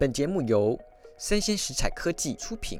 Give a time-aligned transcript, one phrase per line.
[0.00, 0.78] 本节目由
[1.18, 2.78] 生鲜食材科技出品。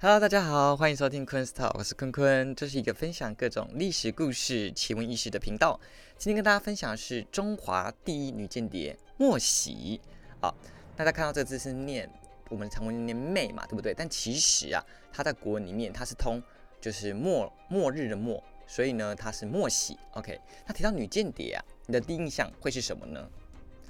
[0.00, 5.80] Hello，大家好，欢迎收听昆 Talk，我是坤坤，这是一个分享各种历史故事、奇闻异事的频道。
[6.16, 10.00] 今天跟大家分享的是中华第一女间谍莫喜。
[10.40, 10.54] 好，
[10.94, 12.08] 大家看到这个字是念
[12.48, 13.92] 我们常文念妹嘛，对不对？
[13.92, 14.80] 但其实啊，
[15.12, 16.40] 它在国文里面它是通
[16.80, 19.98] 就是末末日的末，所以呢它是莫喜。
[20.12, 23.28] OK，那提到女间谍啊，你的第一印象会是什么呢？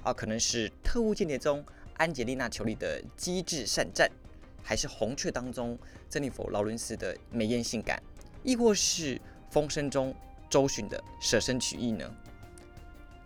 [0.05, 1.65] 啊，可能是特务间谍中
[1.97, 4.09] 安吉丽娜·裘丽的机智善战。
[4.67, 5.77] 还是红雀当中
[6.09, 8.01] 珍妮佛·劳伦斯的美艳性感，
[8.41, 9.21] 亦或是
[9.51, 10.11] 风声中
[10.49, 12.11] 周迅的舍身取义呢？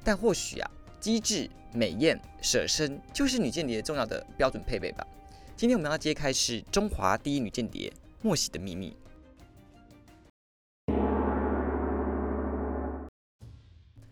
[0.04, 5.07] 但或许啊，机智、美艳、舍身就是女间谍重要的标准配备吧。
[5.55, 8.98] 今天我们要揭开是中华第一女间谍莫喜的秘密。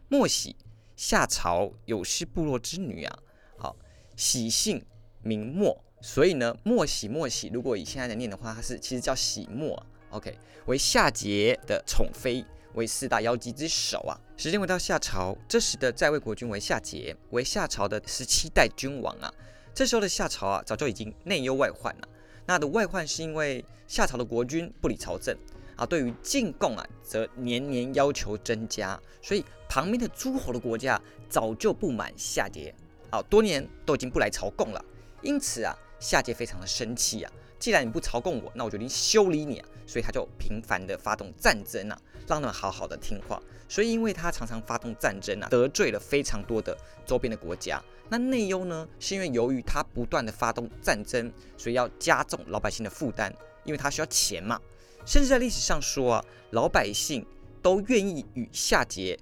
[0.07, 0.55] 莫喜，
[0.97, 3.19] 夏朝有氏部落之女啊。
[3.57, 3.77] 好，
[4.17, 4.85] 喜姓
[5.21, 5.81] 名莫。
[6.01, 10.37] 所以呢，莫喜莫喜，如果以现在的念的话，它是其实叫喜莫，OK，
[10.67, 14.13] 为夏桀的宠妃，为四大妖姬之首啊。
[14.37, 19.33] 时间回到夏朝，这时的在位国君为夏桀，为夏朝的十七代君王啊。
[19.73, 22.07] 这时候的夏朝啊，早就已经内忧外患了。
[22.45, 25.35] 那的外患是因为夏朝的国君不理朝政
[25.77, 32.73] 啊，对于进贡啊，则年年要求增加，所以旁边的诸侯的国家早就不满夏桀
[33.09, 34.83] 啊，多年都已经不来朝贡了。
[35.21, 35.73] 因此啊。
[35.99, 37.33] 夏桀非常的生气啊！
[37.57, 39.67] 既然你不朝贡我，那我决定修理你啊！
[39.87, 43.41] 所以他就频繁的发动战争啊，让他们好好的听话。
[43.67, 47.83] 所以因为他常常发动战争啊，得罪了非常多的周边的国家。
[48.09, 54.61] 那内忧呢，是因为由于他不断的发动战争，所以要加重老百姓的负担，因为他需要钱嘛。
[55.07, 57.25] 甚至在历史上说啊，老百姓
[57.63, 59.17] 都愿意与夏桀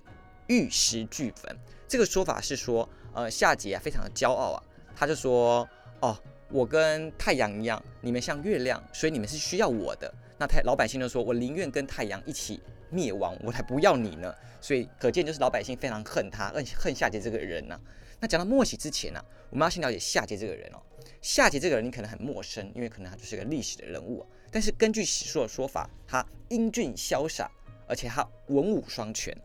[0.47, 1.55] 玉石俱焚。
[1.87, 4.63] 这个说法是说，呃，夏桀啊非常的骄傲啊，
[4.93, 5.69] 他就说，
[6.01, 6.17] 哦。
[6.51, 10.13] 我跟太阳一样，你们像月亮，所以你们是需要我的。
[10.37, 17.77] 那太老百姓就说：“我宁愿跟太阳一起灭亡，我才不要你呢。”所以可见就是老百姓非常恨他，恨恨夏桀这个人呢。
[18.19, 19.19] 那讲到莫喜之前呢，
[19.49, 20.79] 我们要先了解夏桀这个人哦。
[21.19, 24.27] 夏桀这个人你可能很陌生，因为可能他就是个历史的人物啊。
[24.55, 27.51] 但是根据史书的说法，他英俊潇洒，
[27.89, 29.37] 而且他文武双全，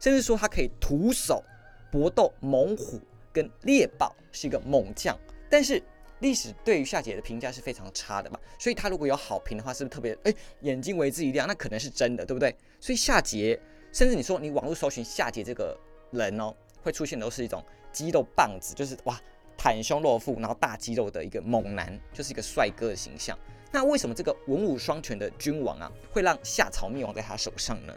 [0.00, 1.44] 甚至说他可以徒手
[1.92, 2.98] 搏斗猛虎
[3.30, 5.14] 跟猎豹，是一个猛将。
[5.50, 5.82] 但是
[6.20, 11.46] 历史对于夏桀的评价是非常差的嘛，所以他如果有好评的话，是不是特别哎眼睛为之一亮？
[11.46, 12.56] 那可能是真的，对不对？
[12.80, 13.60] 所以夏桀，
[13.92, 15.78] 甚至你说你网络搜寻夏桀这个
[16.10, 19.20] 人哦，会出现都是一种肌肉棒子，就是哇
[19.58, 23.38] 袒胸露腹，然后大肌肉的一个猛男，就是一个帅哥的形象。
[23.74, 27.92] 那为什么这个文武双全的君王啊，会让夏朝灭亡在他手上呢？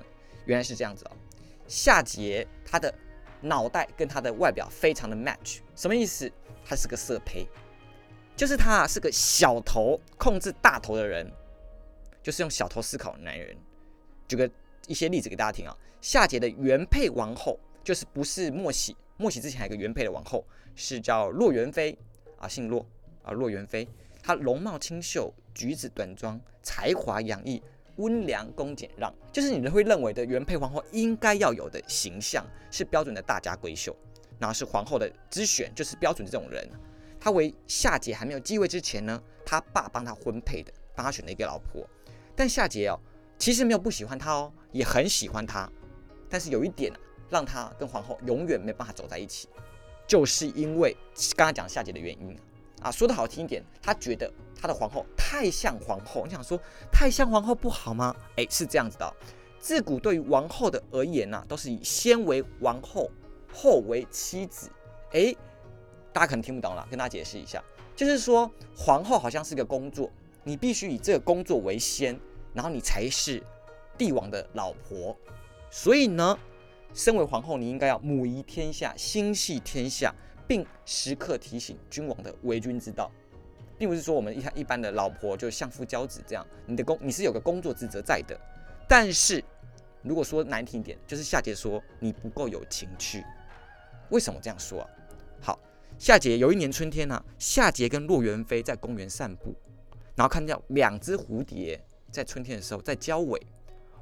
[0.46, 1.12] 原来是这样子哦，
[1.68, 2.92] 夏桀他的
[3.42, 6.32] 脑袋跟他的外表非常的 match，什么意思？
[6.66, 7.48] 他是个色胚。
[8.36, 11.32] 就是他是个小头控制大头的人，
[12.24, 13.56] 就是用小头思考的男人。
[14.28, 14.50] 举个
[14.88, 20.44] 一些例子给大家听啊，夏桀的原配王后就是不是莫喜，莫喜之前还有个原配的王后
[20.76, 21.96] 是叫洛元妃
[22.40, 22.84] 啊，姓洛
[23.22, 23.88] 啊，洛元妃。
[24.24, 27.60] 她容貌清秀，举止端庄，才华洋溢，
[27.96, 33.96] 温良恭俭让，就是你们会认为的原配皇后应该要有的形象，是标准的大家闺秀，
[34.38, 36.70] 然后是皇后的之选，就是标准的这种人。
[37.20, 41.84] 他为夏桀还没有继位之前呢，他爸帮他婚配的，帮他选了一个老婆。
[42.36, 43.00] 但夏桀哦，
[43.40, 45.68] 其实没有不喜欢他哦，也很喜欢他。
[46.30, 47.00] 但是有一点啊，
[47.32, 49.50] 让他跟皇后永远没办法走在一起，
[50.06, 50.96] 就是因为
[51.36, 52.38] 刚刚讲夏桀的原因
[52.84, 52.92] 啊。
[52.92, 56.26] 说的好听一点，他觉得他的皇后太像皇后。
[56.26, 56.58] 你想说
[56.90, 58.16] 太像皇后不好吗？
[58.38, 59.14] 哎，是这样子的。
[59.60, 63.12] 自古对于王后的而言呢，都是以先为王后，
[63.54, 64.70] 后为妻子。
[65.12, 65.36] 哎。
[66.14, 67.64] 大家可能听不懂了，跟大家解释一下，
[67.96, 70.10] 就是说皇后好像是个工作，
[70.44, 72.20] 你必须以这个工作为先，
[72.56, 73.44] 然后你才是
[73.96, 75.16] 帝王的老婆。
[75.70, 76.40] 所以呢，
[76.92, 80.12] 身为皇后，你应该要母仪天下，心系天下，
[80.48, 83.12] 并时刻提醒君王的为君之道，
[83.78, 88.40] 并不是说我们一一般的老婆就相夫教子这样，你的工你是有个工作职责在的。
[88.88, 89.44] 但是
[90.02, 93.24] 如果说难听一点，就是夏杰说你不够有情趣。
[94.10, 94.90] 为什么这样说啊？
[95.42, 95.60] 好。
[96.00, 99.56] 夏杰有一年春天呢，夏杰跟洛元飞在公园散步，
[100.16, 103.42] 然后看到两只蝴蝶在春天的时候在交尾。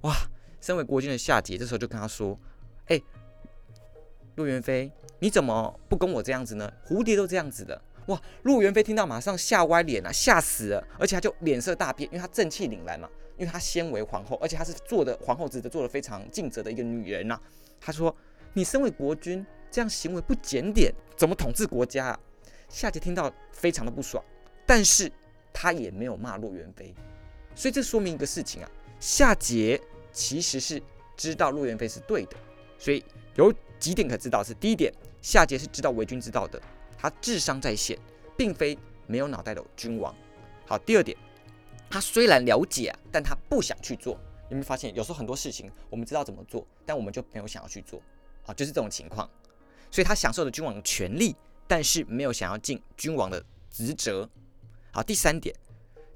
[0.02, 0.14] 哇！
[0.60, 2.38] 身为国君的夏杰这时候就跟他说
[2.88, 3.00] ：“哎，
[4.36, 6.72] 洛元飞，你怎么不跟我这样子呢？
[6.86, 8.22] 蝴蝶都这样子的。”哇！
[8.44, 17.40] 洛元妃听到马上吓歪脸啊，吓死了，而且他就脸色大变，因为她正气凛然嘛，因为她先为皇后，而且她是做的皇后职责做的非常尽责的一个女人呐。
[17.80, 18.16] 她说
[18.54, 22.20] ：“你身为国君。”这样行为不检点，怎么统治国家啊？
[22.70, 24.24] 夏桀听到非常的不爽，
[24.66, 25.12] 但是
[25.52, 26.96] 他也没有骂骆元妃，
[27.54, 29.78] 所以这说明一个事情啊，夏桀
[30.14, 30.82] 其实是
[31.18, 32.38] 知道骆元妃是对的，
[32.80, 33.04] 所以
[33.36, 36.62] 有几点可知道是：第一点，夏桀是知道为君之道的，
[36.98, 37.98] 他智商在线，
[38.38, 38.78] 并非
[39.08, 40.14] 没有脑袋的君王。
[40.66, 41.18] 好，第二点，
[41.90, 44.20] 他虽然了解，但他不想去做。
[44.50, 48.02] 有没有发现，有时候很多事情我们知道怎么做，但我们就没有想要去做
[48.46, 49.30] 啊，就是这种情况。
[49.90, 51.36] 所以他享受了君王的权利，
[51.68, 54.30] 但是没有想要尽君王的职责。
[54.92, 55.56] 好，第三点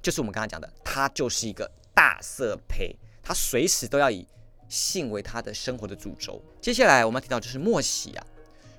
[0.02, 4.28] 就是我们刚才讲的，他就是一个大色胚，他随时都要以
[4.68, 6.42] 性为他的生活的主轴。
[6.62, 8.26] 接下来我们要提到就是莫喜啊，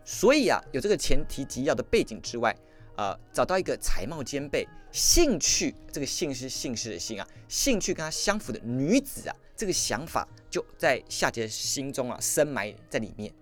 [0.05, 2.55] 所以啊，有这个前提及要的背景之外。
[2.97, 13.33] 呃，找到一个才貌兼备、兴趣这个姓是姓氏的姓啊，兴趣跟他相符的女子啊，这个想法就在夏桀心中啊深埋在里面。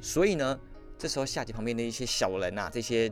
[0.00, 0.58] 所以呢，
[0.98, 3.08] 这时候夏桀旁边的一些小人呐，这些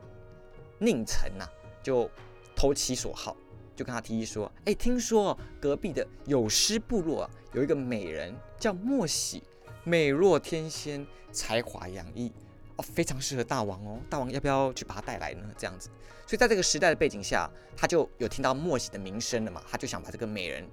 [0.80, 1.46] 佞臣呐，
[1.80, 2.10] 就
[2.56, 3.36] 投其所好，
[3.76, 9.44] 就跟他提议说：“哎，听说隔壁的有失部落啊，有一个美人叫莫喜，
[9.84, 12.32] 美若天仙，才华洋溢。”
[12.78, 15.42] 哦，非常适合大王哦，大王要不要去把他带来呢？
[15.56, 15.90] 这样子，
[16.26, 20.64] 所以在这个时代的背景下，他就有听到莫喜的名声了嘛，他就想把这个美人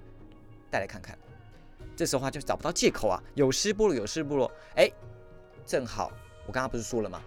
[0.70, 1.18] 带来看看。
[1.96, 4.88] 这时候他就找不到借口啊，有失部落，有失部落，哎，
[5.66, 6.12] 正好
[6.46, 7.20] 我刚刚不是说了吗？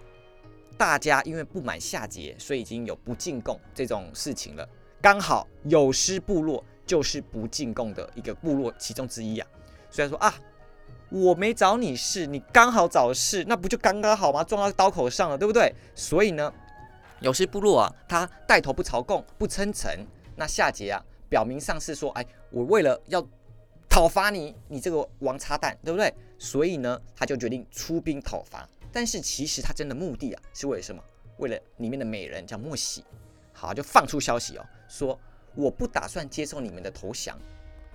[0.77, 4.65] 大家因为不满夏桀，所以已经有不进贡这种事情了。
[5.01, 9.47] 刚好有失部落就是不进贡的一个部落其中之一啊，
[9.91, 10.33] 虽然说啊。
[11.09, 14.43] 我没找你事，你刚好找事，那不就刚刚好吗？
[14.43, 15.73] 撞到刀口上了，对不对？
[15.95, 16.53] 所以呢，
[17.19, 20.05] 有些部落啊，他带头不朝贡，不称臣。
[20.35, 23.25] 那夏桀啊，表明上是说，哎，我为了要
[23.89, 26.13] 讨伐你，你这个王八蛋，对不对？
[26.37, 28.67] 所以呢，他就决定出兵讨伐。
[28.91, 31.03] 但是其实他真的目的啊，是为了什么？
[31.37, 33.03] 为了里面的美人叫莫喜。
[33.51, 35.19] 好，就放出消息哦，说
[35.55, 37.37] 我不打算接受你们的投降，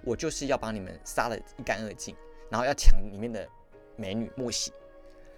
[0.03, 2.15] 我就是要把你们杀得一干二净。
[2.51, 3.49] 然后要抢里面的
[3.97, 4.71] 美女莫喜，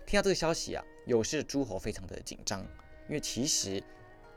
[0.04, 2.60] 听到这个消息啊，有事诸侯非常的紧张，
[3.08, 3.82] 因为其实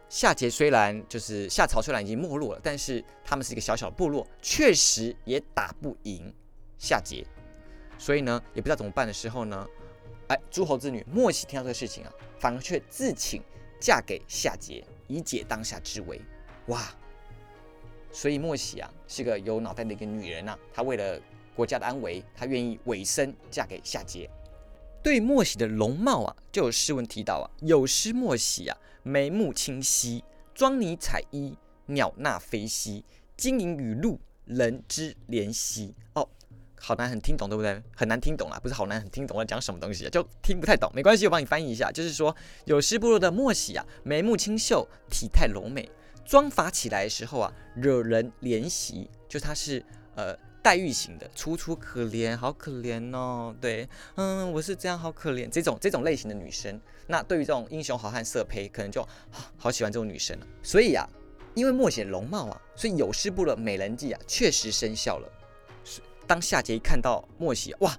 [0.07, 6.33] 夏桀虽然就是夏朝虽然已经没落了，但是他们是一个小小的部落，确实也打不赢
[6.77, 7.25] 夏桀，
[7.97, 9.67] 所以呢也不知道怎么办的时候呢，
[10.27, 13.41] 哎，诸侯之女莫喜听到这个事情啊，反而却自请
[13.79, 16.21] 嫁给夏桀，以解当下之围。
[16.67, 16.93] 哇，
[18.11, 21.19] 所以莫喜啊是个有脑袋的一个女人呐，她为了。
[21.55, 24.29] 国家的安危，她愿意委身嫁给夏桀。
[25.01, 30.21] 对莫喜的容貌啊，就有诗文提到啊：“有诗莫喜啊，眉目清晰，
[30.53, 33.05] 妆泥彩衣，鸟纳飞兮，
[33.37, 36.27] 金银雨露，人之怜惜。”哦，
[36.77, 37.81] 好难很听懂，对不对？
[37.95, 40.91] 很难听懂啊，不是好难很听懂在讲什么东西，就听不太懂。
[40.93, 42.35] 没关系，我帮你翻译一下，就是说
[42.65, 45.89] 有诗部落的莫喜啊，眉目清秀，体态柔美，
[46.25, 49.81] 妆发起来的时候啊，惹人怜惜，就他是
[50.15, 50.37] 呃。
[50.61, 53.55] 黛玉型的，楚楚可怜，好可怜哦。
[53.61, 55.49] 对，嗯，我是这样，好可怜。
[55.49, 59.07] 这种这种类型的女生，那对于这种英雄好汉色胚，可能就
[59.57, 60.47] 好喜欢这种女生了。
[60.61, 61.07] 所以啊，
[61.55, 65.31] 因为莫显容貌啊，所以有失部的美人计啊，确实生效了。
[66.27, 67.97] 当夏桀一看到莫喜，哇，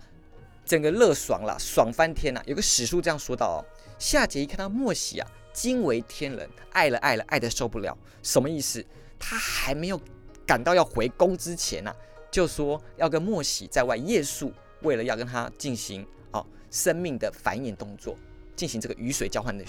[0.64, 2.42] 整个乐爽了，爽翻天了。
[2.46, 3.58] 有个史书这样说到哦，
[3.98, 7.96] 夏桀一看到莫喜啊，惊为天人，爱了爱了，爱的受不了。
[8.22, 8.84] 什么意思？
[9.18, 10.00] 他还没有
[10.46, 11.92] 赶到要回宫之前呢。
[12.30, 18.16] 就说要跟莫喜在外夜宿，为了要跟他进行哦生命的繁衍动作，
[18.54, 19.64] 进行这个雨水交换的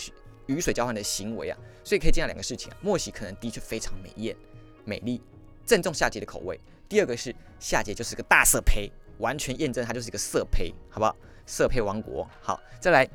[0.48, 4.36] 雨水交换的行为啊，所以可以见到两个事情啊，莫喜可能的确非常美艳、
[4.84, 5.22] 美丽，
[5.66, 6.60] 正中夏桀的口味。
[6.90, 11.16] 第二个是夏桀就是个大色胚，完全验证他就是一个色胚，好不好？
[11.46, 12.28] 色胚王国。
[12.42, 13.10] 好，再来，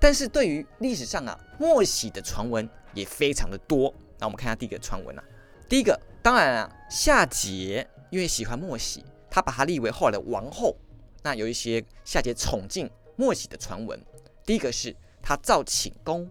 [0.00, 3.94] 但是对于历史上啊，莫喜的传闻也非常的多。
[4.18, 5.24] 那我们看一下第一个传闻啊，
[5.68, 7.86] 第一个当然啊，夏桀。
[8.10, 10.76] 因为喜欢莫喜，他把她立为后来的王后。
[11.22, 14.00] 那有一些夏桀宠敬莫喜的传闻。
[14.44, 16.28] 第一个是他造寝宫、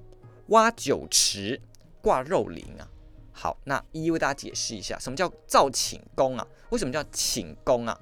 [0.48, 1.62] 挖酒池、
[2.02, 2.90] 挂肉林啊。
[3.32, 6.46] 好，那一一为大家解释一下，什么叫造寝宫啊？
[6.72, 7.98] 为什么叫寝宫啊？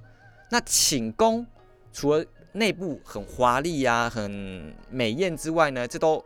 [0.50, 1.46] 那寝宫
[1.93, 6.24] 除了内部很华丽啊、很美艳之外呢，这都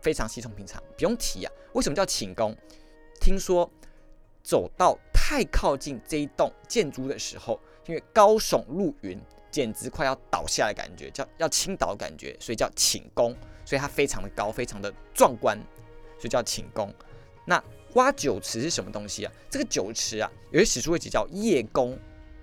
[0.00, 1.52] 非常稀松平常，不用提啊。
[1.74, 2.56] 为什么叫寝宫？
[3.20, 3.70] 听说
[4.42, 4.98] 走到。
[5.30, 9.16] 太靠近这一栋建筑的时候，因为高耸入云，
[9.48, 13.32] 简直快要倒下的感觉，叫要倾倒的感觉，所以叫寝宫。
[13.64, 15.56] 所以它非常的高，非常的壮观，
[16.18, 16.92] 所以叫寝宫。
[17.44, 17.62] 那
[17.94, 19.32] 挖酒池是什么东西啊？
[19.48, 21.96] 这个酒池啊，有些史书会写叫夜宫，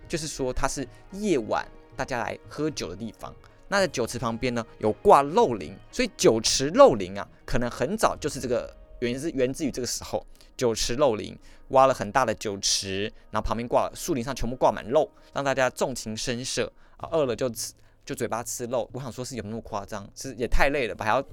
[0.07, 1.67] 就是说它是夜晚
[1.97, 3.35] 大家来喝酒的地方。
[3.67, 10.25] 那在酒池旁边呢，有挂漏铃，所以酒池漏铃啊，可能很早就是这个源自源自于这个时候，
[10.57, 11.37] 酒池肉林，
[11.69, 17.73] 挖了很大的酒池，然后旁边挂树林上全部挂满肉，让大家纵情声色啊，饿了就吃
[18.03, 18.89] 就嘴巴吃肉。
[18.91, 21.23] 我想说是有那么夸张，是也太累了吧，还要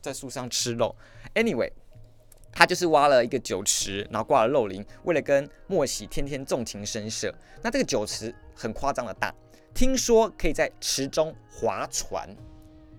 [0.00, 0.96] 在树上吃肉。
[1.34, 1.70] Anyway，
[2.50, 7.32] 他就是挖了一个酒池，然后挂了肉林，为了跟莫喜天天纵情声色。
[7.62, 9.34] 那这个酒池很夸张的大，
[9.74, 12.28] 听说可以在池中划船，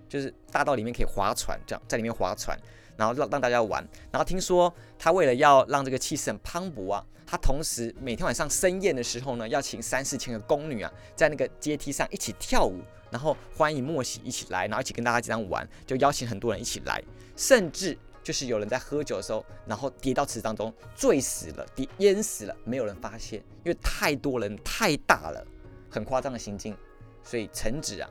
[0.08, 2.56] 就是大道里面可以划船，这样在里面划船。
[2.96, 12.80] 然后让让大家玩，然后听说他为了要让这个气势很磅礴啊，他同时每天晚上深宴的时候呢，要请三四千个宫女啊，在那个阶梯上一起跳舞，
[13.10, 17.02] 然后欢迎莫喜一起来，然后一起跟大家这样玩，就邀请很多人一起来，
[17.36, 25.44] 甚至就是有人在喝酒的时候，然后跌到池当中醉死了，跌淹死了，没有人发现，因为太多人太大了，
[25.90, 26.76] 很夸张的行径，
[27.24, 28.08] 所以臣子啊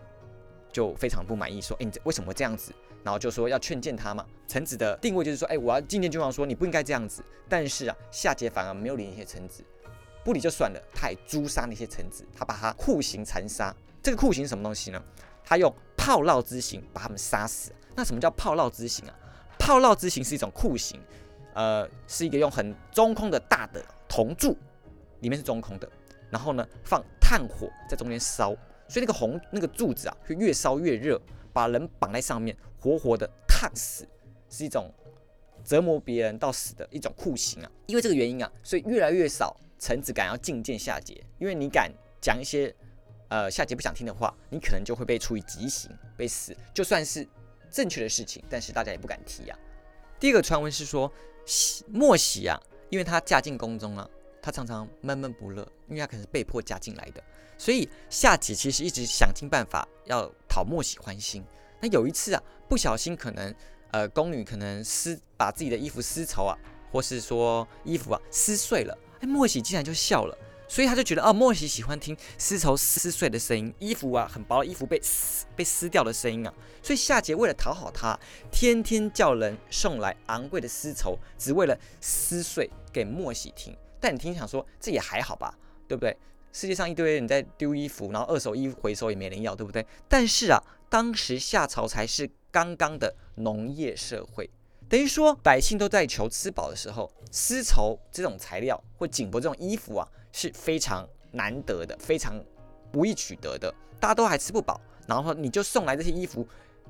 [0.72, 2.74] 就非常不满意，说：哎，你为什么会这样子？
[3.04, 4.26] 然后就说要劝谏他嘛。
[4.48, 7.24] 臣子的定位就是说，哎，我要觐见君王，说你不应该这样子。
[7.48, 9.64] 但是啊，夏桀反而没有理那些臣子，
[10.24, 13.74] 不理就算了，他还诛杀那些臣子，他把他酷刑残杀。
[14.04, 15.02] 这个酷刑是什么东西呢？
[15.44, 17.72] 他用炮烙之刑把他们杀死。
[17.96, 19.16] 那什么叫炮烙之刑啊？
[19.60, 21.00] 炮烙之刑是一种酷刑，
[21.54, 24.58] 呃，是一个用很中空的大的铜柱，
[25.20, 25.90] 里面是中空的，
[26.30, 28.56] 然后呢放炭火在中间烧，
[28.88, 31.22] 所以那个红那个柱子啊，会越烧越热。
[31.54, 34.08] 把人绑在上面，活活的烫死，
[34.50, 34.94] 是一种
[35.64, 37.72] 折磨别人到死的一种酷刑啊！
[37.88, 42.74] 因为这个原因啊，所以越来越少臣子敢要觐见夏桀，因为你敢讲一些
[43.30, 46.56] 呃夏桀不想听的话，你可能就会被处以极刑，被死。
[46.74, 47.28] 就算是
[47.70, 49.58] 正确的事情，但是大家也不敢提啊。
[50.20, 51.12] 第一个传闻是说，
[51.88, 54.10] 莫喜啊，因为她嫁进宫中啊，
[54.42, 57.24] 他常常闷闷不乐，因为他可能是被迫嫁进来的。
[57.58, 61.44] 所以夏桀其实一直想尽办法要讨莫喜欢心。
[61.80, 63.54] 那有一次啊，不小心可能
[63.92, 66.58] 呃宫女可能撕把自己的衣服丝绸啊，
[66.92, 70.38] 或是说衣服啊撕碎了，哎莫喜竟然就笑了。
[70.68, 76.54] 所以他就觉得哦莫喜喜欢听丝绸撕碎的声音，衣服啊很薄的衣服被撕被撕掉的声音啊。
[76.82, 78.18] 所以夏桀为了讨好他，
[78.52, 83.76] 天天叫人送来昂贵的丝绸，只为了撕碎给莫喜听。
[84.02, 86.18] 但你听想说这也还好吧，对不对？
[86.52, 89.86] 世界上一堆人在丢衣服，然后二手衣服回收也没人要，对不对？
[90.10, 94.50] 但是啊，当时夏朝才是刚刚的农业社会，
[94.90, 102.36] 等于说百姓都在求吃饱的时候，丝绸这种材料或锦帛这种衣服啊是非常难得的，非常
[102.92, 106.46] 不易取得的，大家都还吃不饱，然后你就送来这些衣服，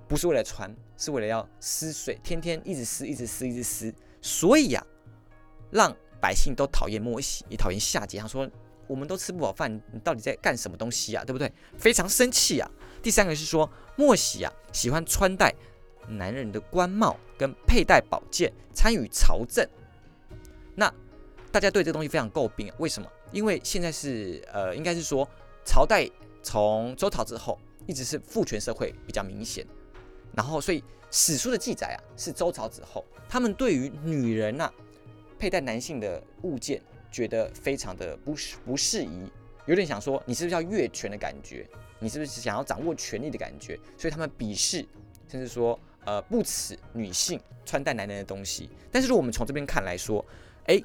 [0.07, 4.83] 不是为了穿，是为了要撕碎，天天一直撕，一直撕，一直撕，所以呀，
[5.69, 8.47] 让百姓都讨厌莫喜，也讨厌夏桀，他说。
[8.87, 11.23] 我们都吃不饱饭，你到底在干什么东西啊？
[11.23, 11.49] 对不对？
[11.77, 12.69] 非常生气啊！
[13.01, 15.53] 第三个是说，莫喜啊喜欢穿戴
[16.09, 19.65] 男人的官帽跟佩戴宝剑，参与朝政。
[20.75, 20.93] 那
[21.53, 22.75] 大家对这东西非常诟病啊？
[22.79, 23.09] 为什么？
[23.31, 25.25] 因为现在是呃，应该是说
[25.63, 26.05] 朝代
[26.43, 29.65] 从周朝之后一直是父权社会比较明显，
[30.35, 34.69] 然后所以史书的记载啊是周朝之后，他们对于女人呐
[35.41, 36.79] 佩戴男性的物件。
[37.11, 39.29] 觉得非常的不适不适宜，
[39.65, 41.67] 有点想说你是不是要越权的感觉，
[41.99, 44.77] 你是不是想要掌握权力的感觉，所以他们鄙视，
[45.27, 48.69] 甚至说呃不耻女性穿戴男人的东西。
[48.89, 50.25] 但是如果我们从这边看来说，
[50.67, 50.81] 哎，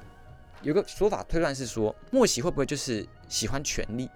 [0.63, 4.09] 有个说法推断是说，莫喜会不会就是喜欢权力？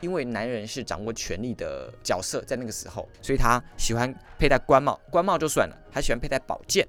[0.00, 6.86] 因为男人是掌握权力的角色，在那个时候，所以他喜欢佩戴官帽，官帽就算了，还喜欢佩戴宝剑，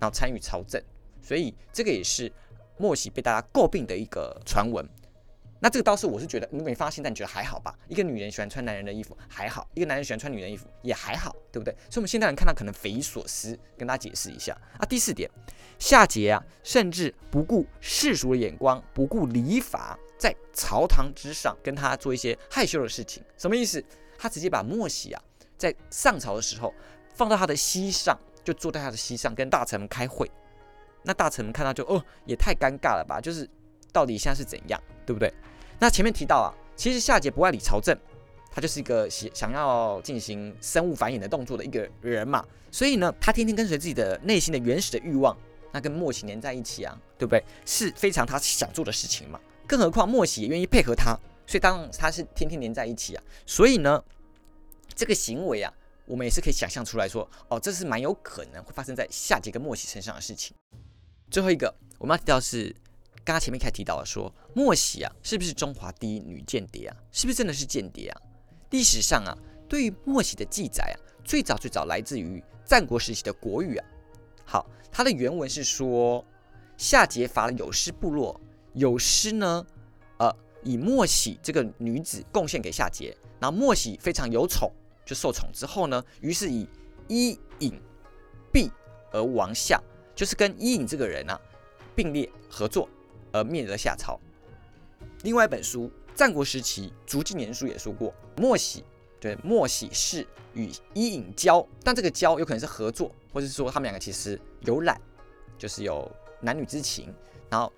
[0.00, 0.82] 然后参与朝政，
[1.22, 2.32] 所以这个也是。
[2.78, 4.84] 莫喜被大家诟病的一个传闻，
[5.60, 7.78] 那这个倒是我是觉得你没发现，但你觉得还好吧？
[7.86, 11.72] 一个女人喜欢穿男人的衣服还好，一个男人喜欢穿女人衣服也还好，对不对？
[11.88, 14.86] 所以我们现代人看到可能匪夷所思，跟大家解释一下啊。
[14.86, 15.30] 第四点，
[15.78, 23.84] 夏桀啊，甚至不顾世俗的眼光，不顾礼法，在朝堂之上跟他做一些害羞的事情，什么意思？
[24.18, 25.22] 他直接把莫喜啊，
[25.56, 26.74] 在上朝的时候
[27.14, 30.28] 放到他的膝上，就坐在他的膝上跟大臣们开会。
[31.02, 33.20] 那大臣们看到就哦，也太尴尬了吧？
[33.20, 33.48] 就是
[33.92, 35.32] 到底现在是怎样，对不对？
[35.78, 37.96] 那前面提到啊，其实夏桀不爱理朝政，
[38.50, 42.44] 他就是一个想想要进行生物繁衍的动作的一个人嘛。
[42.70, 45.36] 所以呢，他天天跟随自己的内心的原始的欲望，
[45.72, 47.42] 那跟莫喜连在一起啊，对不对？
[47.66, 49.40] 是非常他想做的事情嘛。
[49.66, 53.22] 更何况莫喜也愿意配合他，所以当他是天天连在一起啊。
[53.44, 54.02] 所以呢，
[54.94, 55.72] 这个行为啊，
[56.06, 60.54] 我们也是可以想象出来说，哦，这是蛮有可能会发生在夏桀跟莫喜身上的事情。
[61.32, 62.76] 最后一个我们要提到是，
[63.24, 66.96] 刚刚前面开始提到了说，莫喜啊，是不是中华第一女间谍啊？
[67.10, 68.20] 是不是真的是间谍啊？
[68.68, 69.34] 历史上啊，
[69.66, 73.86] 对于莫喜的记载啊，最早最早来自于战国时期的国语啊，
[74.44, 76.22] 好，它的原文是说，
[76.76, 78.38] 夏桀伐了有失部落，
[78.74, 79.66] 有失呢，
[80.18, 80.30] 呃，
[80.62, 83.10] 以莫喜这个女子贡献给夏桀，
[83.40, 84.70] 然后莫喜非常有宠，
[85.06, 86.68] 就受宠之后呢，于是以
[87.08, 87.80] 伊尹
[88.52, 88.70] 毕
[89.12, 89.82] 而亡夏，
[90.14, 91.40] 就是跟伊尹这个人啊
[91.94, 92.88] 并列合作
[93.32, 94.18] 而灭了夏朝。
[95.22, 98.84] 另外一本书《战国时期竹记年书》也说过，莫喜
[99.20, 105.00] 对莫喜是与伊尹交，但这个交有可能是合作，或者是说他们两个其实有染，
[105.56, 107.14] 就是有男女之情。
[107.48, 107.72] 然后，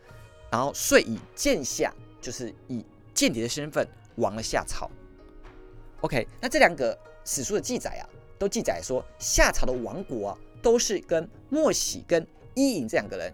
[0.50, 3.86] 然后遂以剑下，就是以间谍的身份
[4.16, 4.88] 亡了夏朝。
[6.00, 13.30] OK，那这两个史书的记载啊，都记载说夏朝的亡国啊，都是跟莫喜跟伊尹这两个人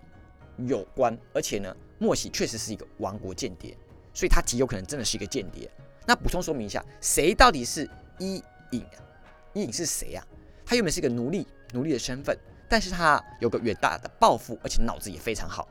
[0.66, 3.75] 有关，而且呢，莫喜确实是一个亡国间谍，
[4.12, 5.70] 所以他极有可能真的是一个间谍。
[6.04, 8.84] 那补充说明一下，谁到底是伊尹？
[9.52, 10.26] 伊尹是谁啊？
[10.66, 12.37] 他原本是一个奴隶，奴隶的身份，
[12.68, 15.68] 但是他有个远大的抱负，而且脑子也非常好。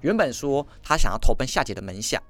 [0.00, 2.20] 原本说他想要投奔夏桀的门下，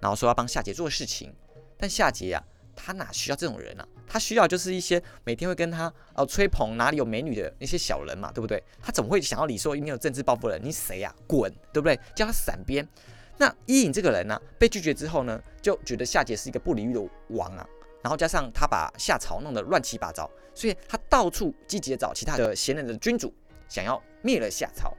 [0.00, 1.32] 然后说要帮夏桀做事情，
[1.78, 2.42] 但夏桀呀，
[2.74, 3.86] 他哪需要这种人啊？
[4.06, 8.62] 他需要就是一些每天会跟他哦吹捧哪里有美女的那些小人嘛，对不对？
[8.82, 10.64] 他怎么会想要你说你有政治抱负的人？
[10.64, 11.14] 你谁呀？
[11.26, 11.98] 滚，对不对？
[12.14, 12.86] 叫他闪边。
[13.36, 17.66] 那伊尹这个人呢，被拒绝之后呢，就觉得夏桀是一个不理喻的王啊。
[18.02, 23.32] 然后加上他把夏朝弄得乱七八糟，所以他到处积极的找其他的贤能的君主，
[23.66, 24.92] 想要灭了夏朝。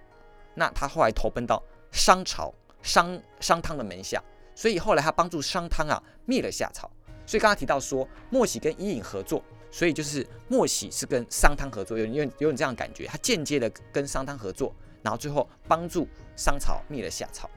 [0.56, 4.22] 那他后来投奔到商朝商商汤的门下，
[4.56, 6.90] 所以后来他帮助商汤啊灭了夏朝。
[7.25, 17.50] 所以刚刚提到说莫喜跟伊尹合作，所以就是莫喜是跟商汤合作，有有有点这样感觉，他间接的跟商汤合作，然后最后帮助商朝灭了夏朝。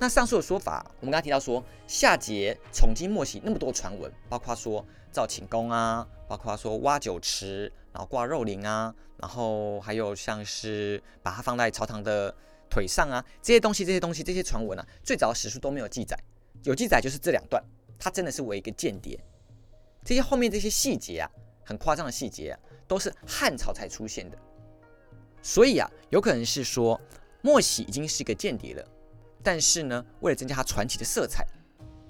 [0.00, 12.32] 那上述的说法，我们刚刚提到说夏桀宠姬莫喜那么多传闻，包括说造寝宫啊，包括说挖酒池，然后挂肉灵啊，然后还有像是把它放在朝堂的
[12.70, 16.16] 腿上啊，这些东西，这些东西，这些传闻啊，最早史书都没有记载，
[16.62, 17.60] 有记载就是这两段，
[17.98, 19.18] 他真的是为一个间谍。
[20.04, 21.30] 这些后面这些细节啊，
[21.64, 24.38] 很夸张的细节啊，都是汉朝才出现的，
[25.42, 26.98] 所以啊，有可能是说
[27.42, 28.84] 莫喜已经是一个间谍了。
[29.42, 31.46] 但是呢，为了增加他传奇的色彩，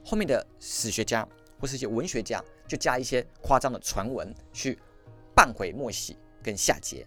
[0.05, 1.27] 后面的史学家
[1.61, 4.79] 或是一些文学家就加一些夸张的传闻去
[5.35, 7.05] 扮回莫喜跟夏桀，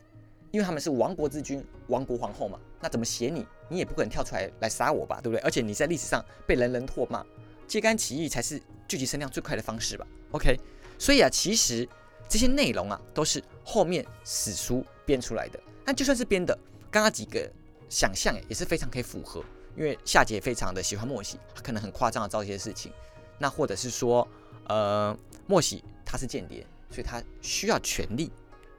[0.51, 5.41] 因为他们是亡国之君、亡国皇后嘛，那怎么写你，你也不可能跳出来来杀我吧，对不对？
[5.41, 7.25] 而且你在历史上被人人唾骂，
[7.71, 10.59] 揭竿起义才是聚集声量最快的方式吧？OK，
[10.99, 11.87] 所以啊，其实
[12.27, 16.53] 这些内容啊都是后面史书编出来的，但就算是编的，
[16.91, 17.49] 刚刚几个
[17.87, 19.41] 想象也是非常可以符合。
[19.77, 22.91] 因为夏桀非常的喜欢莫喜，他可能很夸张的造一些事情，
[23.39, 24.27] 那或者是说，
[24.67, 28.29] 呃，莫喜他是间谍，所以他需要权力，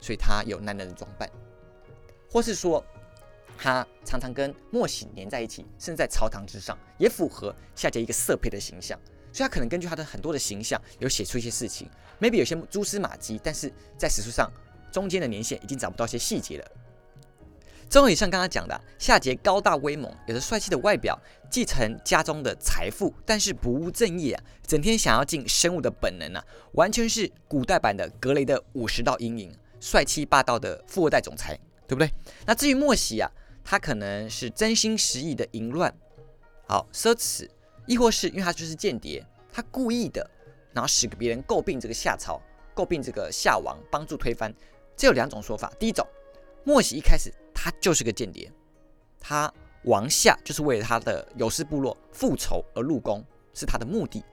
[0.02, 1.26] 所以他有男人的装扮，
[2.30, 2.84] 或是说
[3.62, 8.98] 他常常跟莫喜黏在一起，甚至在朝堂之上，也符合夏桀一个色胚的形象，
[9.32, 11.88] 所以他可能根据他的很多的形象，有写出一些事情
[12.20, 14.50] ，maybe 有些蛛丝马迹，但是在史书上
[14.90, 16.66] 中间的年限已经找不到一些细节了。
[17.88, 21.16] 综合以上刚刚讲的，夏桀高大威猛，有着帅气的外表，
[21.48, 32.10] 继承家中的财富，但是不务正业啊，整天想要尽生物的本能啊，完全是古代版的格雷的五十道阴影，帅气霸道的富二代总裁，对不对？
[32.46, 33.30] 那至于莫喜啊，
[33.64, 35.94] 他可能是真心实意的淫乱，
[36.66, 37.48] 好奢侈，
[37.86, 40.28] 亦或是因为他就是间谍，他故意的，
[40.72, 42.40] 然后使别人诟病这个夏朝，
[42.74, 44.52] 诟病这个夏王，帮助推翻。
[44.96, 46.06] 这有两种说法，第一种，
[46.64, 47.32] 莫喜一开始。
[47.54, 48.50] 他就是个间谍，
[49.20, 49.52] 他
[49.84, 54.24] 王夏就是为了他的有失部落复仇而入宫，是他的目的。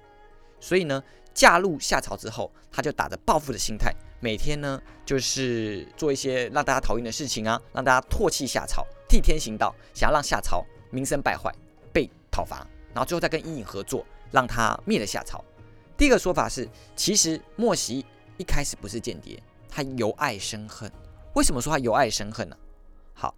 [0.59, 11.51] 所以呢，嫁入夏朝之后，他就打着报复的心态，每天呢就是做一些让大家讨厌的事情啊，让大家唾弃夏朝，替天行道，想要让夏朝名声败坏，
[11.91, 15.43] 被讨伐，然后最后再跟伊尹合作，让他灭了夏朝。
[15.97, 18.05] 第一个说法是，其实莫喜
[18.37, 20.89] 一开始不是间谍，他由爱生恨。
[21.33, 22.55] 为什么说他由爱生恨呢？
[23.13, 23.35] 好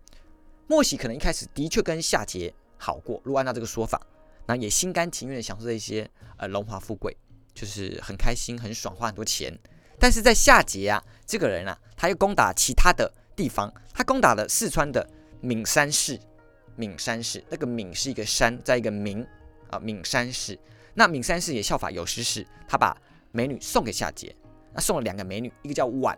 [0.68, 4.00] 莫喜可能一开始的确跟夏桀好过，如果按照这个说法，
[4.46, 7.16] 那也心甘情愿的享受这些呃荣华富贵，
[7.54, 9.58] 就是很开心、很爽，花很多钱。
[9.98, 15.08] 但是在夏桀啊这个人啊，他又攻打其他的地方，他攻打了四川的
[15.42, 16.20] 岷山市。
[16.78, 19.28] 岷山市那个岷是一个山，在一个岷
[19.70, 20.58] 啊，岷山市。
[20.94, 22.96] 那岷山市也效法有失氏，他把
[23.32, 24.34] 美女送给夏桀，
[24.74, 26.18] 那送了两个美女，一个叫婉，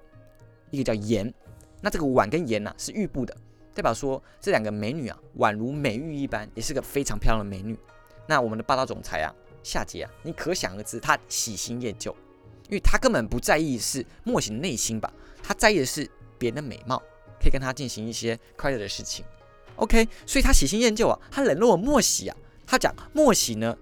[0.69, 1.31] 一个叫颜。
[1.81, 3.35] 那这个婉跟颜呢是玉部的。
[3.73, 7.77] 代表说这两个美女啊，宛如美玉一般，也是个非常漂亮的美女。
[8.27, 9.33] 那我们的霸道总裁啊，
[9.63, 12.15] 夏桀啊，你可想而知，他喜新厌旧，
[12.69, 17.01] 因为他根本不在意是莫喜的内心吧，他在意的是别人的美貌，
[17.43, 19.25] 可以跟他进行一些快乐的事情。
[19.75, 22.37] OK，所以他喜新厌旧啊，他冷落了莫喜啊。
[22.65, 23.77] 他讲莫喜呢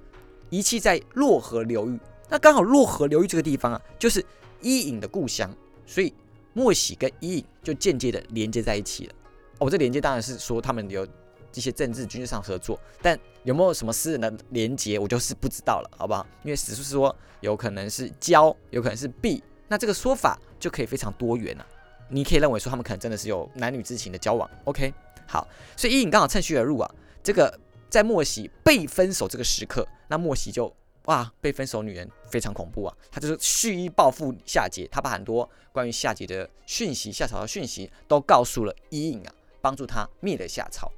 [0.49, 4.25] 遗弃在洛河流域，那刚好洛河流域这个地方啊，就是
[4.61, 5.53] 伊尹的故乡，
[5.85, 6.11] 所以
[6.53, 9.13] 莫喜跟伊尹就间接的连接在一起了。
[9.59, 11.07] 哦，这连接当然是说他们有
[11.53, 16.25] 一些政治军事上合作，但有没有什么私人的连接，我就是不知道了，好不好？
[16.43, 21.65] 因为史书说有可能是交，有可能是避，那这个说法就可以非常多元了。
[22.11, 24.47] 你可以认为说他们可能真的是有男女之情的交往。
[24.65, 24.93] OK，
[25.27, 27.59] 好，所以伊尹刚好趁虚而入啊，这个。
[27.91, 30.73] 在莫喜被分手这个时刻，那莫喜就
[31.07, 32.97] 哇，被分手女人非常恐怖啊！
[33.11, 40.89] 他就是蓄意报复夏桀，他把很多关于夏桀的讯息、夏朝的讯息都告诉了伊尹啊，帮助他灭了夏朝。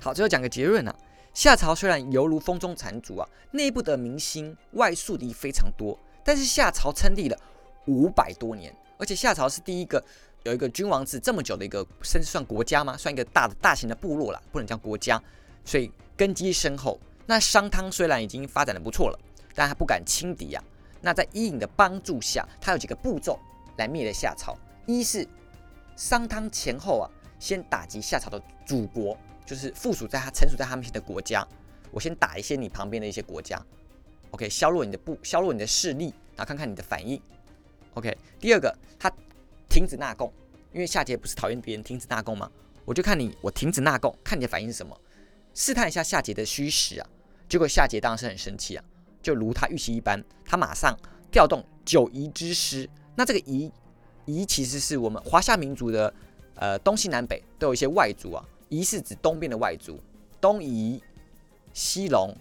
[0.00, 0.94] 好，最后讲个结论啊，
[1.34, 7.36] 夏朝虽然犹如风中残烛啊，内部的民心外宿敌非常多，但是夏朝称帝了
[7.86, 10.02] 五百多年，而且夏朝是第一个。
[10.44, 12.96] 有一个君王制这么久的一个，甚至算国家吗？
[12.96, 15.20] 算一个大的大型的部落了，不能叫国家，
[15.64, 17.00] 所以根基深厚。
[17.26, 19.18] 那商汤虽然已经发展的不错了，
[19.56, 20.62] 但他不敢轻敌呀。
[21.00, 23.36] 那在伊尹的帮助下，他有几个步骤
[23.76, 24.56] 来灭了夏朝。
[24.86, 25.26] 一是
[25.96, 31.44] 商汤前后啊，先打击夏朝的祖国，就是附属在他、臣属在他们的国家。
[31.90, 33.60] 我先打一些你旁边的一些国家
[34.30, 37.20] ，OK，削弱你的部，削弱你的势力，然后看看你的反应。
[37.96, 39.12] OK，第二个他。
[39.68, 40.32] 停止纳贡，
[40.72, 42.50] 因为夏桀不是讨厌别人停止纳贡吗？
[42.86, 44.98] 我就看你，我停止纳贡，看你的反应是什么，
[45.52, 47.06] 试探一下夏桀的虚实啊。
[47.46, 48.84] 结果夏桀当然是很生气啊，
[49.20, 50.96] 就如他预期一般，他马上
[51.30, 52.88] 调动九夷之师。
[53.16, 53.70] 那这个夷
[54.24, 56.14] 夷其实是我们华夏民族的，
[56.54, 58.42] 呃，东西南北都有一些外族啊。
[58.70, 60.00] 夷是指东边的外族，
[60.40, 61.02] 东夷、
[61.74, 62.34] 西戎、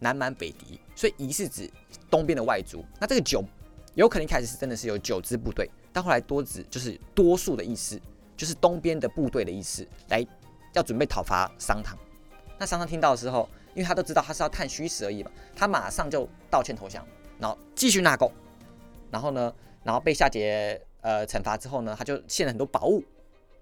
[0.00, 1.70] 南蛮、北狄，所以夷是指
[2.10, 2.84] 东边的外族。
[3.00, 3.42] 那这个九
[3.94, 5.68] 有可能一开始是真的是有九支部队。
[5.92, 8.00] 但后来多指就是多数的意思，
[8.36, 10.26] 就是东边的部队的意思，来
[10.72, 11.98] 要准备讨伐商汤。
[12.58, 17.06] 那商汤听到的时候，因为他都知道他是要探虚实而已嘛，他马上就道歉投降，
[17.38, 18.32] 然后继续纳贡。
[19.10, 19.52] 然后呢，
[19.82, 23.04] 然后被夏桀呃惩罚之后呢，他就献了很多宝物。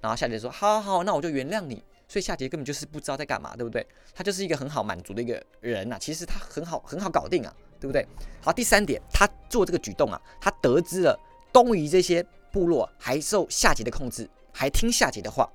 [0.01, 1.83] 然后夏桀说：好好好，那我就原谅你。
[2.07, 3.87] 所以夏桀根本就是不知道在干嘛，对不对？
[4.15, 5.97] 他就是一个很好满足的一个人呐。
[6.01, 8.07] 其实他很好很好搞定啊，对不对？
[8.43, 11.19] 好，第三点，他做这个举动啊，他得知了。
[11.53, 15.51] 东夷这些部落还受夏桀的控制，还听夏桀的话，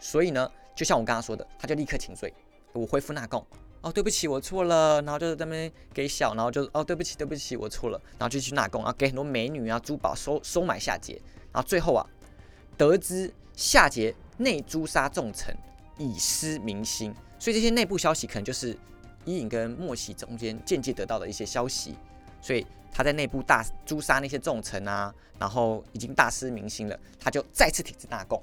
[0.00, 2.34] 所以呢，就像我刚刚说的，他就立刻请罪，
[2.72, 3.46] 我恢复纳贡。
[3.80, 5.00] 哦，对不起，我错了。
[5.02, 8.00] 然后就在那边给小，然后就哦，对不起，对不起，我错了。
[8.18, 11.12] 然后就去纳贡，然后给很多美女啊、珠宝收收买夏桀。
[11.52, 12.04] 然后最后啊，
[12.76, 15.56] 得知夏桀内诛杀重臣，
[15.96, 17.14] 以失民心。
[17.38, 18.76] 所以这些内部消息可能就是
[19.28, 21.94] 伊尹跟莫喜中间间接得到的一些消息。
[22.40, 28.40] 所以他在内部大诛杀那些重臣啊，然后已经大失民心了，他就再次停止纳贡，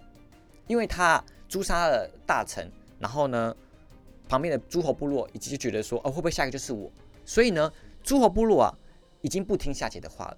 [0.67, 2.69] 因为他诛杀了大臣，
[2.99, 3.55] 然后呢，
[4.27, 6.91] 旁边的诸侯部落以及就觉得说，哦，会不会下一个就是我？
[7.23, 7.71] 所以呢，
[8.03, 8.77] 诸侯部落啊，
[9.21, 10.37] 已经不听夏桀的话了，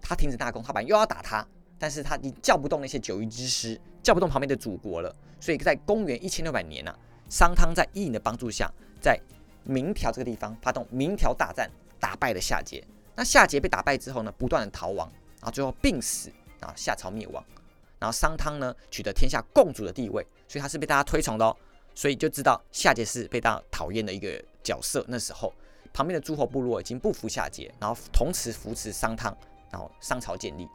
[0.00, 1.46] 他停止纳贡，他本来又要打他，
[1.78, 6.98] 但是他已经叫不动那些九夷之师，叫不动旁边的祖国了，所以在公元一千六百年啊，
[7.28, 9.18] 商汤在伊尹的帮助下，在
[9.64, 11.70] 明条这个地方发动明条大战。
[12.00, 12.80] 打败了夏桀，
[13.16, 16.30] 那夏桀被打败之后呢，不断的逃亡，然后最后病死，
[16.60, 17.44] 然后夏朝灭亡，
[17.98, 21.56] 然后商汤呢取得天下共主的地位，所以他是被大家推崇的哦，
[21.96, 25.04] 所以就知道夏桀是被大家讨厌的一个角色。
[25.08, 25.52] 那时候
[25.92, 29.36] 旁边的诸侯部落已经不服夏桀，然后同时扶持商汤，
[29.72, 30.68] 然后商朝建立。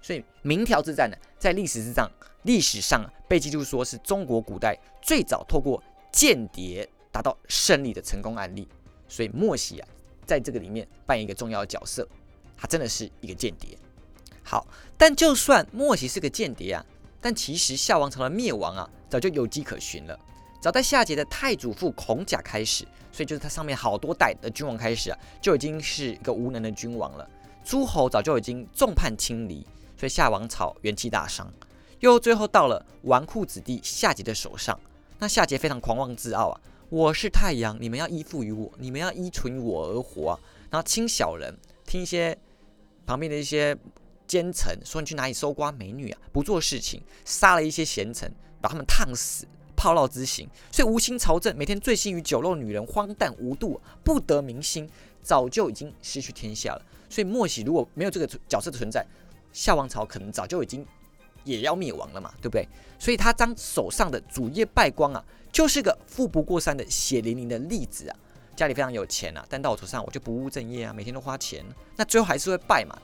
[0.00, 2.08] 所以明条之战呢，在历史之上，
[2.44, 8.68] 历史上被记录说是中国古代最早透过间谍达到胜利的成功案例。
[9.08, 9.88] 所以莫喜啊。
[10.24, 12.06] 在这个里面扮演一个重要角色，
[12.54, 13.78] 他真的是一个间谍。
[14.42, 14.66] 好，
[14.98, 16.84] 但就算莫喜是个间谍啊，
[17.18, 20.20] 但其实夏王朝的灭亡啊，早就有迹可循了。
[20.60, 27.26] 早在夏桀的太祖父孔甲开始，所以就是他上面好多代的君王开始啊，就已经是一个无能的君王了。
[27.64, 31.50] 诸侯早就已经众叛亲离，所以夏王朝元气大伤。
[32.00, 34.78] 又最后到了纨绔子弟夏桀的手上，
[35.18, 36.60] 那夏桀非常狂妄自傲啊。
[36.90, 40.40] 我是太阳，你们要依附于我，你们要依存于我而活啊！
[40.70, 42.36] 然后轻小人，听一些
[43.04, 43.76] 旁边的一些
[44.26, 49.46] 奸臣说你去哪里搜刮美女啊，不做事情，杀了一些贤臣，把他们烫死，
[49.76, 50.48] 炮烙之刑。
[50.72, 54.88] 所以无心朝政，每天醉心于酒肉女人，荒诞无度，不得民心，
[55.20, 56.82] 早就已经失去天下了。
[57.10, 59.06] 所以莫喜如果没有这个角色的存在，
[59.52, 60.86] 夏王朝可能早就已经
[61.44, 62.66] 也要灭亡了嘛，对不对？
[62.98, 65.22] 所以他将手上的主业败光啊！
[65.58, 68.16] 就是个富不过三的血淋淋的例子啊！
[68.54, 71.66] 家里非常有钱啊，但到我头上我就不务正业啊，每天都花钱，
[71.96, 72.96] 那最后还是会败嘛。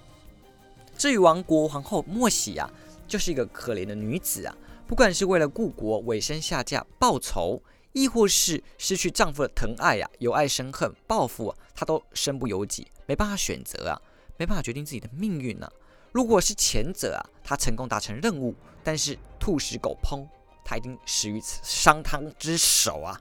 [0.97, 2.71] 至于亡国皇后莫喜啊，
[3.09, 7.61] 就是一个可怜的女子啊，不管是为了故国委身下嫁报仇，
[7.93, 14.01] 亦或是失去丈夫的疼爱啊，由爱生恨报复啊，她都身不由己，没办法选择啊，
[14.37, 15.69] 没办法决定自己的命运呢。
[16.13, 20.25] 如果是前者啊，她成功达成任务，但是兔死狗烹，
[20.65, 23.21] 她一定死于商汤之手啊，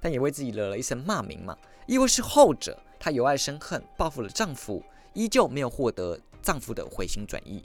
[0.00, 1.56] 但也为自己惹了一身骂名嘛。
[1.86, 7.62] 亦或是后者，她由爱生恨报复了丈夫，依旧没有获得丈夫的回心转意。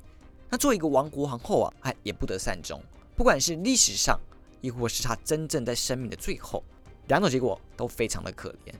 [0.49, 2.81] 那做一个亡国皇后啊，哎，也不得善终。
[3.15, 4.19] 不管是历史上，
[4.61, 6.63] 亦或是她真正在生命的最后，
[7.07, 8.73] 两种结果都非常的可怜。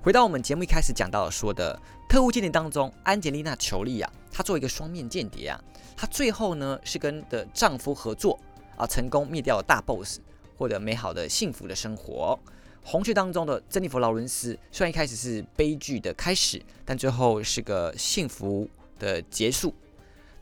[0.00, 5.62] 回到我们节目一开始讲到说的特务间谍当中，安吉丽娜·裘丽啊，她作为一个双面间谍啊，
[5.96, 8.38] 她最后呢是跟的丈夫合作
[8.78, 10.20] 啊，成功灭掉了大 boss，
[10.56, 12.38] 获得美好的幸福的生活。
[12.84, 18.66] 红雀当中的珍妮弗·劳伦斯，虽然一开始是悲剧的开始，但最后是个幸福
[18.98, 19.74] 的结束。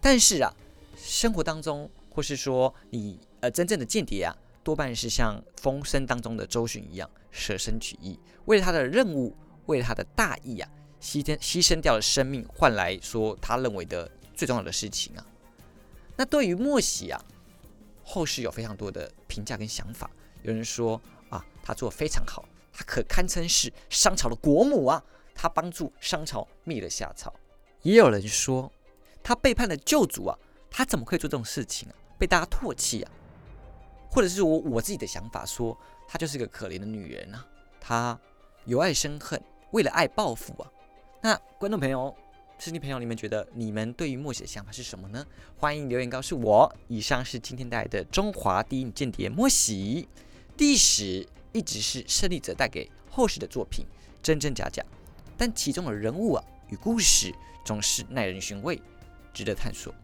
[0.00, 0.52] 但是啊，
[0.96, 10.68] 生活当中，或是说你呃真正的间谍啊，多半是像《风声》当中的周迅一样舍身取义，为了他的任务，为了他的大义啊，
[11.00, 15.26] 牺牲牺牲掉了生命，换来说他认为的最重要的事情啊。
[16.16, 17.20] 那对于莫喜啊，
[18.06, 20.10] 后世有非常多的评价跟想法。
[20.42, 27.34] 有人说啊，他做非常好，他可堪称是商朝的国母啊，他帮助商朝灭了夏朝。
[27.82, 28.72] 也有人说。
[29.22, 30.38] 他背叛了旧主啊，
[30.70, 31.94] 他怎么可以做这种事情啊？
[32.16, 33.10] 被大家唾弃啊，
[34.08, 37.44] 或者是我我自己的想法说，她就是个可怜的女人啊，
[37.80, 38.16] 她
[38.66, 39.42] 由爱生恨，
[39.72, 40.70] 为了爱报复啊。
[41.20, 42.16] 那观众朋友、
[42.58, 45.24] 视听朋友，你们觉得你们对于默喜的想法是什么呢？
[45.58, 46.74] 欢迎留言告诉我。
[46.88, 50.08] 以上是今天带来的中华第一女间谍默喜，
[50.58, 53.86] 历史一直是胜利者带给后世的作品，
[54.22, 54.82] 真真假假，
[55.36, 57.32] 但其中的人物啊与故事
[57.64, 58.80] 总是耐人寻味。
[59.34, 59.94] 值得探索。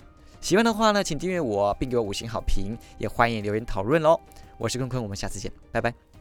[0.43, 4.21] 喜欢的话呢，请订阅我，并给我五星好评，也欢迎留言讨论喽。
[4.59, 6.12] 我是坤坤，我们下次见，拜拜。